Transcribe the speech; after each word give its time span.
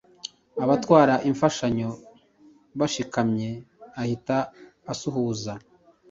Abatwara 0.63 1.13
imfashanyo 1.29 1.89
bashikamye 2.79 3.49
ahita 4.01 4.37
asuhuza 4.91 5.53